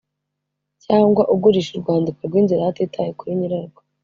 cyangwa 0.85 1.23
ugurisha 1.33 1.71
urwandiko 1.75 2.19
rw’inzira 2.27 2.67
hatitawe 2.67 3.11
kuri 3.17 3.31
nyirarwo, 3.39 3.81